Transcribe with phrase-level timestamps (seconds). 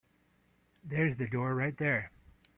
[0.83, 2.09] There's the door right there.